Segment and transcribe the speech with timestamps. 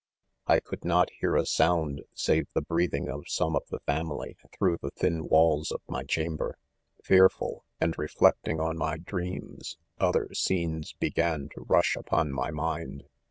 [0.47, 4.79] I could not hear a sound save the breathing of some of the family, through
[4.81, 6.57] the thin walls of my chamber.
[7.03, 13.03] Fearful, and reflecting on my dreams, other scenes began to rush upon my mind.